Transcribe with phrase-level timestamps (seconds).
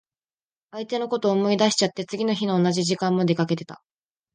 [0.71, 3.83] 相手のこと思い出しちゃって、次の日の同じ時間も出かけてた。